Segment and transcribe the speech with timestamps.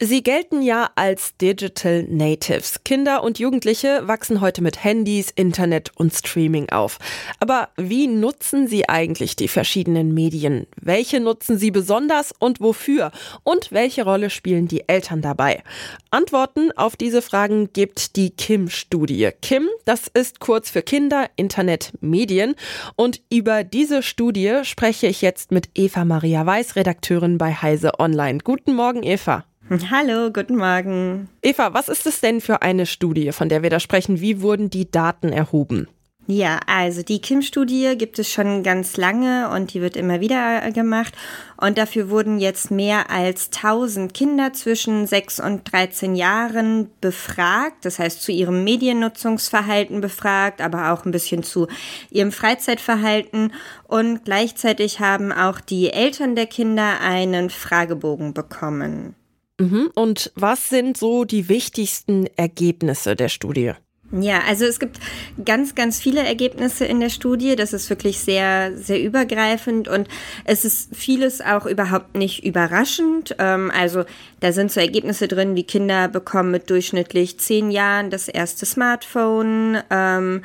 [0.00, 2.84] Sie gelten ja als Digital Natives.
[2.84, 6.98] Kinder und Jugendliche wachsen heute mit Handys, Internet und Streaming auf.
[7.40, 10.68] Aber wie nutzen sie eigentlich die verschiedenen Medien?
[10.80, 13.10] Welche nutzen sie besonders und wofür?
[13.42, 15.64] Und welche Rolle spielen die Eltern dabei?
[16.12, 19.30] Antworten auf diese Fragen gibt die Kim-Studie.
[19.42, 22.54] Kim, das ist kurz für Kinder, Internet, Medien.
[22.94, 28.38] Und über diese Studie spreche ich jetzt mit Eva Maria Weiß, Redakteurin bei Heise Online.
[28.44, 29.44] Guten Morgen, Eva.
[29.90, 31.28] Hallo, guten Morgen.
[31.42, 34.18] Eva, was ist es denn für eine Studie, von der wir da sprechen?
[34.18, 35.88] Wie wurden die Daten erhoben?
[36.26, 41.14] Ja, also die Kim-Studie gibt es schon ganz lange und die wird immer wieder gemacht.
[41.58, 47.84] Und dafür wurden jetzt mehr als 1000 Kinder zwischen 6 und 13 Jahren befragt.
[47.84, 51.66] Das heißt, zu ihrem Mediennutzungsverhalten befragt, aber auch ein bisschen zu
[52.10, 53.52] ihrem Freizeitverhalten.
[53.86, 59.14] Und gleichzeitig haben auch die Eltern der Kinder einen Fragebogen bekommen.
[59.58, 59.90] Mhm.
[59.94, 63.72] Und was sind so die wichtigsten Ergebnisse der Studie?
[64.10, 65.00] Ja, also es gibt
[65.44, 67.56] ganz, ganz viele Ergebnisse in der Studie.
[67.56, 70.08] Das ist wirklich sehr, sehr übergreifend und
[70.44, 73.36] es ist vieles auch überhaupt nicht überraschend.
[73.38, 74.04] Ähm, also
[74.40, 79.78] da sind so Ergebnisse drin, wie Kinder bekommen mit durchschnittlich zehn Jahren das erste Smartphone
[79.90, 80.42] ähm,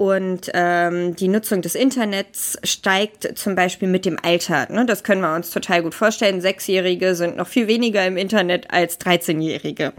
[0.00, 4.66] und ähm, die Nutzung des Internets steigt zum Beispiel mit dem Alter.
[4.72, 4.86] Ne?
[4.86, 6.40] Das können wir uns total gut vorstellen.
[6.40, 9.92] Sechsjährige sind noch viel weniger im Internet als 13-Jährige.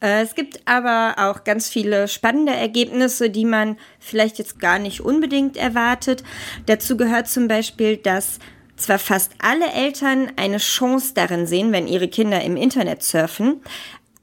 [0.00, 5.02] Äh, es gibt aber auch ganz viele spannende Ergebnisse, die man vielleicht jetzt gar nicht
[5.02, 6.24] unbedingt erwartet.
[6.64, 8.38] Dazu gehört zum Beispiel, dass
[8.76, 13.60] zwar fast alle Eltern eine Chance darin sehen, wenn ihre Kinder im Internet surfen,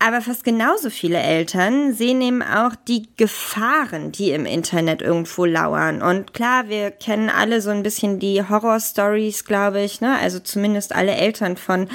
[0.04, 6.02] aber fast genauso viele Eltern sehen eben auch die Gefahren, die im Internet irgendwo lauern.
[6.02, 10.18] Und klar, wir kennen alle so ein bisschen die Horror-Stories, glaube ich, ne?
[10.18, 11.88] Also zumindest alle Eltern von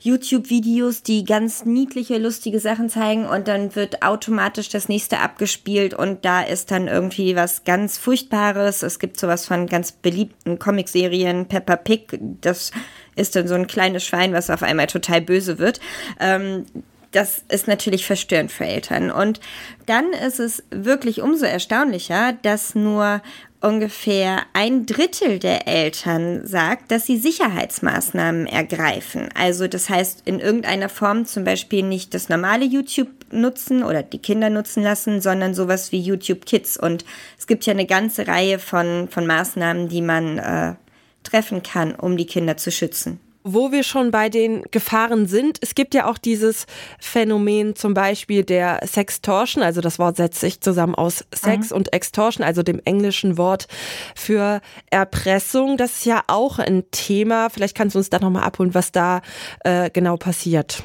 [0.00, 6.26] YouTube-Videos, die ganz niedliche, lustige Sachen zeigen und dann wird automatisch das nächste abgespielt und
[6.26, 8.82] da ist dann irgendwie was ganz Furchtbares.
[8.82, 12.70] Es gibt sowas von ganz beliebten Comicserien, Peppa Pig, das
[13.16, 15.80] ist dann so ein kleines Schwein, was auf einmal total böse wird.
[16.20, 16.66] Ähm,
[17.16, 19.10] das ist natürlich verstörend für Eltern.
[19.10, 19.40] Und
[19.86, 23.22] dann ist es wirklich umso erstaunlicher, dass nur
[23.62, 29.30] ungefähr ein Drittel der Eltern sagt, dass sie Sicherheitsmaßnahmen ergreifen.
[29.34, 34.18] Also das heißt, in irgendeiner Form zum Beispiel nicht das normale YouTube nutzen oder die
[34.18, 36.76] Kinder nutzen lassen, sondern sowas wie YouTube Kids.
[36.76, 37.06] Und
[37.38, 40.74] es gibt ja eine ganze Reihe von, von Maßnahmen, die man äh,
[41.22, 45.76] treffen kann, um die Kinder zu schützen wo wir schon bei den Gefahren sind, es
[45.76, 46.66] gibt ja auch dieses
[46.98, 51.76] Phänomen zum Beispiel der Sextortion, also das Wort setzt sich zusammen aus Sex mhm.
[51.76, 53.68] und Extortion, also dem englischen Wort
[54.16, 55.76] für Erpressung.
[55.76, 57.48] Das ist ja auch ein Thema.
[57.48, 59.22] Vielleicht kannst du uns da nochmal abholen, was da
[59.64, 60.82] äh, genau passiert.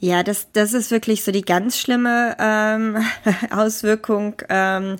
[0.00, 3.04] Ja, das, das ist wirklich so die ganz schlimme ähm,
[3.50, 4.34] Auswirkung.
[4.48, 4.96] Ähm,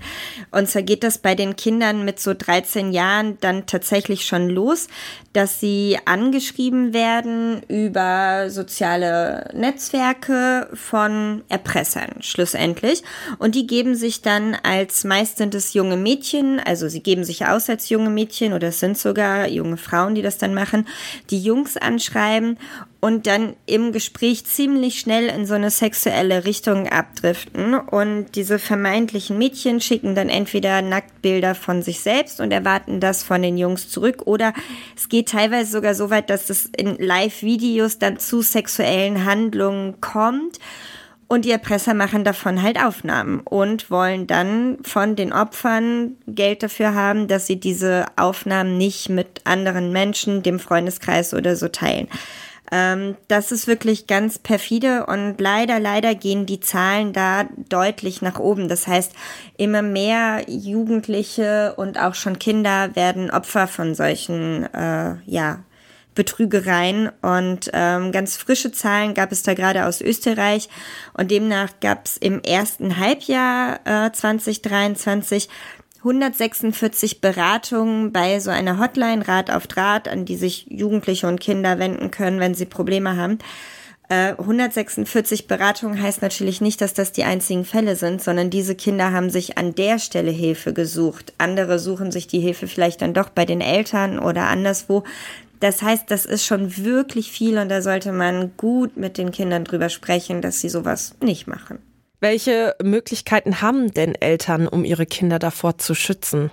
[0.50, 4.88] und zwar geht das bei den Kindern mit so 13 Jahren dann tatsächlich schon los,
[5.32, 13.04] dass sie angeschrieben werden über soziale Netzwerke von Erpressern schlussendlich.
[13.38, 17.46] Und die geben sich dann als meist sind es junge Mädchen, also sie geben sich
[17.46, 20.88] aus als junge Mädchen oder es sind sogar junge Frauen, die das dann machen,
[21.30, 22.58] die Jungs anschreiben
[23.00, 27.74] und dann im Gespräch ziemlich schnell in so eine sexuelle Richtung abdriften.
[27.74, 33.42] Und diese vermeintlichen Mädchen schicken dann entweder Nacktbilder von sich selbst und erwarten das von
[33.42, 34.52] den Jungs zurück oder
[34.96, 40.58] es geht teilweise sogar so weit, dass es in Live-Videos dann zu sexuellen Handlungen kommt.
[41.30, 46.94] Und die Erpresser machen davon halt Aufnahmen und wollen dann von den Opfern Geld dafür
[46.94, 52.08] haben, dass sie diese Aufnahmen nicht mit anderen Menschen, dem Freundeskreis oder so teilen.
[52.70, 58.38] Ähm, das ist wirklich ganz perfide und leider, leider gehen die Zahlen da deutlich nach
[58.38, 58.68] oben.
[58.68, 59.12] Das heißt,
[59.56, 65.60] immer mehr Jugendliche und auch schon Kinder werden Opfer von solchen, äh, ja,
[66.18, 70.68] Betrügereien und ähm, ganz frische Zahlen gab es da gerade aus Österreich
[71.14, 75.48] und demnach gab es im ersten Halbjahr äh, 2023
[76.08, 81.78] 146 Beratungen bei so einer Hotline Rat auf Draht, an die sich Jugendliche und Kinder
[81.78, 83.38] wenden können, wenn sie Probleme haben.
[84.10, 89.12] 146 äh, Beratungen heißt natürlich nicht, dass das die einzigen Fälle sind, sondern diese Kinder
[89.12, 91.34] haben sich an der Stelle Hilfe gesucht.
[91.36, 95.04] Andere suchen sich die Hilfe vielleicht dann doch bei den Eltern oder anderswo.
[95.60, 99.64] Das heißt, das ist schon wirklich viel und da sollte man gut mit den Kindern
[99.64, 101.78] drüber sprechen, dass sie sowas nicht machen.
[102.20, 106.50] Welche Möglichkeiten haben denn Eltern, um ihre Kinder davor zu schützen?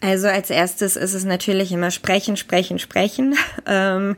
[0.00, 3.34] Also als erstes ist es natürlich immer sprechen, sprechen, sprechen.
[3.68, 4.16] Ähm,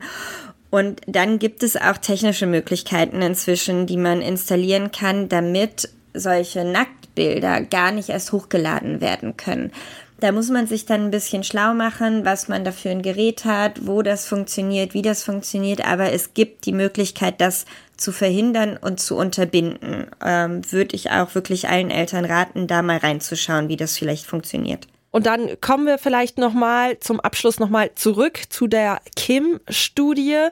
[0.69, 7.61] und dann gibt es auch technische Möglichkeiten inzwischen, die man installieren kann, damit solche Nacktbilder
[7.61, 9.71] gar nicht erst hochgeladen werden können.
[10.19, 13.87] Da muss man sich dann ein bisschen schlau machen, was man dafür ein Gerät hat,
[13.87, 15.85] wo das funktioniert, wie das funktioniert.
[15.85, 20.07] Aber es gibt die Möglichkeit, das zu verhindern und zu unterbinden.
[20.23, 24.87] Ähm, Würde ich auch wirklich allen Eltern raten, da mal reinzuschauen, wie das vielleicht funktioniert.
[25.11, 30.47] Und dann kommen wir vielleicht nochmal zum Abschluss nochmal zurück zu der Kim-Studie.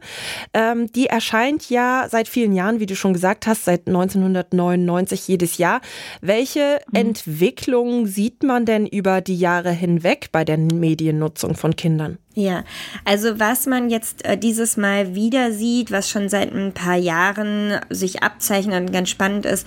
[0.53, 5.57] Ähm, die erscheint ja seit vielen Jahren, wie du schon gesagt hast, seit 1999 jedes
[5.57, 5.81] Jahr.
[6.21, 6.99] Welche mhm.
[6.99, 12.17] Entwicklung sieht man denn über die Jahre hinweg bei der Mediennutzung von Kindern?
[12.39, 12.63] Ja,
[13.03, 17.79] also was man jetzt äh, dieses Mal wieder sieht, was schon seit ein paar Jahren
[17.89, 19.65] sich abzeichnet und ganz spannend ist,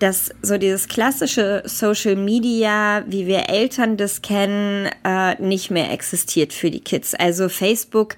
[0.00, 6.52] dass so dieses klassische Social Media, wie wir Eltern das kennen, äh, nicht mehr existiert
[6.52, 7.14] für die Kids.
[7.14, 8.16] Also Facebook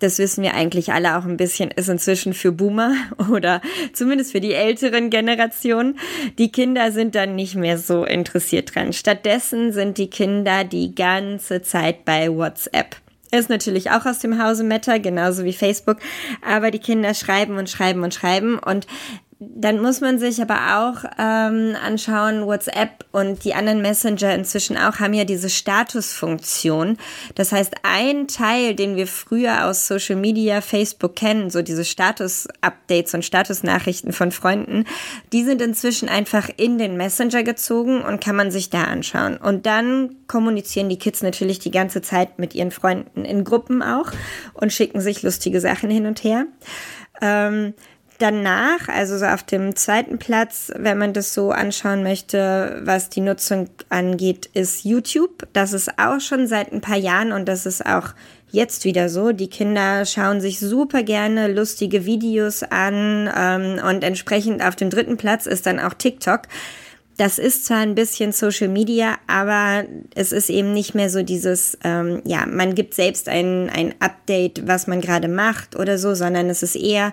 [0.00, 2.94] das wissen wir eigentlich alle auch ein bisschen, ist inzwischen für Boomer
[3.32, 3.62] oder
[3.94, 5.98] zumindest für die älteren Generationen.
[6.36, 8.92] Die Kinder sind dann nicht mehr so interessiert dran.
[8.92, 12.96] Stattdessen sind die Kinder die ganze Zeit bei WhatsApp.
[13.34, 15.98] Ist natürlich auch aus dem Hause Meta, genauso wie Facebook.
[16.40, 18.60] Aber die Kinder schreiben und schreiben und schreiben.
[18.60, 18.86] Und
[19.54, 24.98] dann muss man sich aber auch ähm, anschauen, WhatsApp und die anderen Messenger inzwischen auch
[24.98, 26.96] haben ja diese Statusfunktion.
[27.34, 33.14] Das heißt, ein Teil, den wir früher aus Social Media, Facebook kennen, so diese Status-Updates
[33.14, 34.84] und Statusnachrichten von Freunden,
[35.32, 39.36] die sind inzwischen einfach in den Messenger gezogen und kann man sich da anschauen.
[39.36, 44.10] Und dann kommunizieren die Kids natürlich die ganze Zeit mit ihren Freunden in Gruppen auch
[44.54, 46.46] und schicken sich lustige Sachen hin und her.
[47.20, 47.74] Ähm,
[48.24, 53.20] Danach, also so auf dem zweiten Platz, wenn man das so anschauen möchte, was die
[53.20, 55.46] Nutzung angeht, ist YouTube.
[55.52, 58.14] Das ist auch schon seit ein paar Jahren und das ist auch
[58.50, 59.32] jetzt wieder so.
[59.32, 65.18] Die Kinder schauen sich super gerne lustige Videos an ähm, und entsprechend auf dem dritten
[65.18, 66.44] Platz ist dann auch TikTok.
[67.16, 69.84] Das ist zwar ein bisschen Social Media, aber
[70.16, 74.66] es ist eben nicht mehr so dieses, ähm, ja, man gibt selbst ein, ein Update,
[74.66, 77.12] was man gerade macht oder so, sondern es ist eher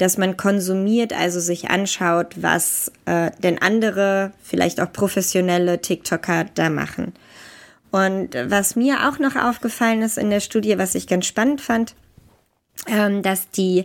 [0.00, 6.70] dass man konsumiert, also sich anschaut, was äh, denn andere, vielleicht auch professionelle TikToker da
[6.70, 7.12] machen.
[7.90, 11.94] Und was mir auch noch aufgefallen ist in der Studie, was ich ganz spannend fand,
[12.86, 13.84] dass die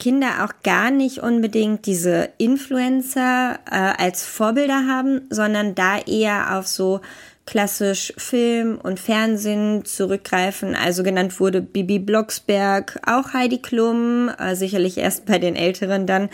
[0.00, 6.66] Kinder auch gar nicht unbedingt diese Influencer äh, als Vorbilder haben, sondern da eher auf
[6.66, 7.00] so
[7.46, 10.76] klassisch Film und Fernsehen zurückgreifen.
[10.76, 16.28] Also genannt wurde Bibi Blocksberg, auch Heidi Klum, äh, sicherlich erst bei den Älteren dann,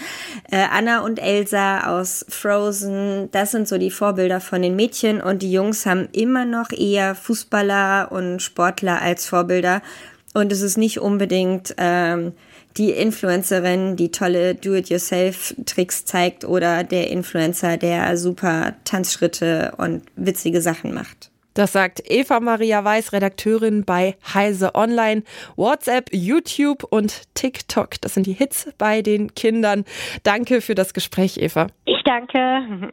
[0.50, 3.30] äh, Anna und Elsa aus Frozen.
[3.32, 7.14] Das sind so die Vorbilder von den Mädchen und die Jungs haben immer noch eher
[7.14, 9.80] Fußballer und Sportler als Vorbilder.
[10.36, 12.34] Und es ist nicht unbedingt ähm,
[12.76, 20.92] die Influencerin, die tolle Do-it-yourself-Tricks zeigt oder der Influencer, der super Tanzschritte und witzige Sachen
[20.92, 21.30] macht.
[21.54, 25.22] Das sagt Eva Maria Weiß, Redakteurin bei Heise Online.
[25.56, 29.86] WhatsApp, YouTube und TikTok, das sind die Hits bei den Kindern.
[30.22, 31.68] Danke für das Gespräch, Eva.
[31.86, 32.92] Ich danke.